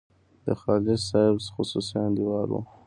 د 0.45 0.47
خالص 0.61 1.01
صاحب 1.09 1.35
خصوصي 1.55 1.95
انډیوال 2.05 2.49
وو. 2.51 2.61